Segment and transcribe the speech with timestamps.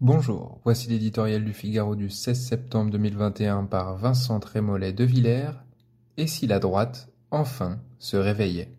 [0.00, 5.50] Bonjour, voici l'éditorial du Figaro du 16 septembre 2021 par Vincent Trémollet de Villers.
[6.16, 8.72] Et si la droite, enfin, se réveillait?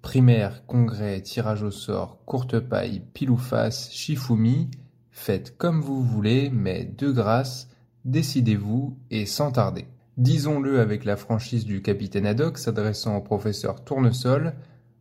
[0.00, 4.70] Primaire, congrès, tirage au sort, courte paille, pile ou face, Shifumi,
[5.10, 7.68] faites comme vous voulez, mais de grâce,
[8.06, 9.86] décidez-vous et sans tarder.
[10.16, 14.54] Disons-le avec la franchise du capitaine Haddock s'adressant au professeur Tournesol,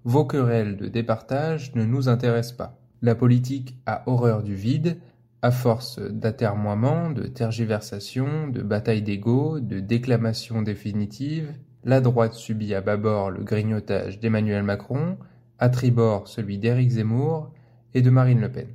[0.04, 2.78] vos querelles de départage ne nous intéressent pas.
[3.02, 4.98] La politique a horreur du vide,
[5.42, 11.54] à force d'atermoiements, de tergiversations, de batailles d'ego, de déclamations définitives,
[11.86, 15.18] la droite subit à bâbord le grignotage d'Emmanuel Macron,
[15.60, 17.54] à tribord celui d'Éric Zemmour
[17.94, 18.68] et de Marine Le Pen.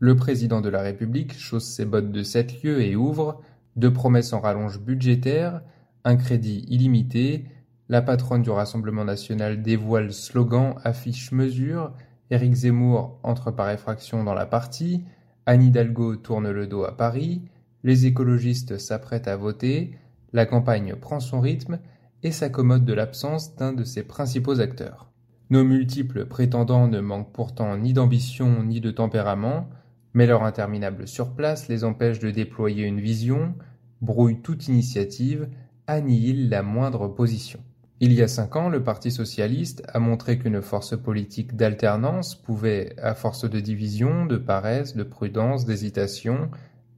[0.00, 3.42] Le président de la République chausse ses bottes de sept lieues et ouvre,
[3.78, 5.62] deux promesses en rallonge budgétaire,
[6.04, 7.46] un crédit illimité,
[7.88, 11.92] la patronne du Rassemblement national dévoile slogan, affiche mesure,
[12.30, 15.04] Éric Zemmour entre par effraction dans la partie,
[15.46, 17.42] Anne Hidalgo tourne le dos à Paris,
[17.84, 19.96] les écologistes s'apprêtent à voter,
[20.32, 21.78] la campagne prend son rythme
[22.22, 25.10] et s'accommode de l'absence d'un de ses principaux acteurs.
[25.50, 29.70] Nos multiples prétendants ne manquent pourtant ni d'ambition ni de tempérament,
[30.14, 33.54] mais leur interminable surplace les empêche de déployer une vision,
[34.00, 35.48] brouille toute initiative,
[35.86, 37.60] annihile la moindre position.
[38.00, 42.94] Il y a cinq ans, le Parti socialiste a montré qu'une force politique d'alternance pouvait,
[43.02, 46.48] à force de division, de paresse, de prudence, d'hésitation,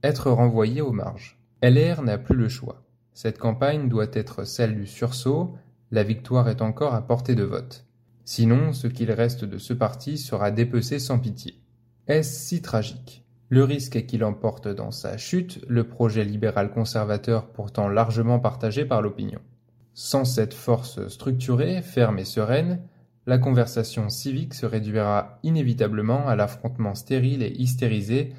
[0.03, 1.39] être renvoyée aux marges.
[1.63, 2.83] LR n'a plus le choix.
[3.13, 5.55] Cette campagne doit être celle du sursaut,
[5.89, 7.85] la victoire est encore à portée de vote.
[8.23, 11.60] Sinon, ce qu'il reste de ce parti sera dépecé sans pitié.
[12.21, 13.23] Si tragique?
[13.47, 18.83] Le risque est qu'il emporte dans sa chute le projet libéral conservateur pourtant largement partagé
[18.83, 19.39] par l'opinion.
[19.93, 22.81] Sans cette force structurée, ferme et sereine,
[23.27, 28.33] la conversation civique se réduira inévitablement à l'affrontement stérile et hystérisé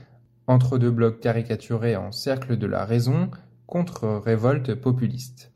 [0.46, 3.30] entre deux blocs caricaturés en cercle de la raison
[3.66, 5.50] contre-révolte populiste.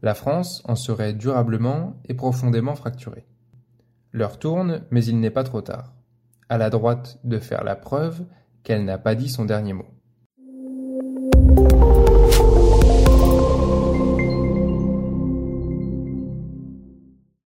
[0.00, 3.26] La France en serait durablement et profondément fracturée.
[4.12, 5.97] L'heure tourne, mais il n'est pas trop tard.
[6.48, 8.24] À la droite de faire la preuve
[8.62, 9.86] qu'elle n'a pas dit son dernier mot.